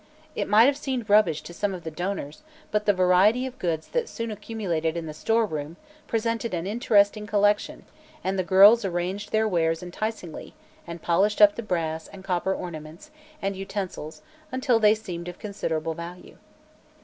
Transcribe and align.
It 0.35 0.47
may 0.49 0.65
have 0.65 0.77
seemed 0.77 1.11
"rubbish" 1.11 1.43
to 1.43 1.53
some 1.53 1.75
of 1.75 1.83
the 1.83 1.91
donors, 1.91 2.41
but 2.71 2.87
the 2.87 2.91
variety 2.91 3.45
of 3.45 3.59
goods 3.59 3.87
that 3.89 4.09
soon 4.09 4.31
accumulated 4.31 4.97
in 4.97 5.05
the 5.05 5.13
store 5.13 5.45
room 5.45 5.77
presented 6.07 6.55
an 6.55 6.65
interesting 6.65 7.27
collection 7.27 7.85
and 8.23 8.39
the 8.39 8.43
girls 8.43 8.83
arranged 8.83 9.31
their 9.31 9.47
wares 9.47 9.83
enticingly 9.83 10.55
and 10.87 11.03
polished 11.03 11.39
up 11.39 11.53
the 11.53 11.61
brass 11.61 12.07
and 12.07 12.23
copper 12.23 12.55
ornaments 12.55 13.11
and 13.43 13.55
utensils 13.55 14.23
until 14.51 14.79
they 14.79 14.95
seemed 14.95 15.27
of 15.27 15.37
considerable 15.37 15.93
value. 15.93 16.37